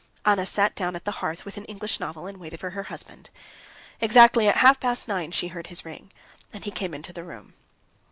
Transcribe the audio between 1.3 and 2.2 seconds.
with an English